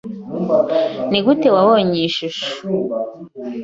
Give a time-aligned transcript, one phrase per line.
[1.11, 2.49] Nigute wabonye iyi shusho?